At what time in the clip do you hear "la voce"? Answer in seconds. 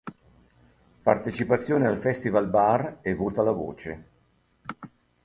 3.43-4.05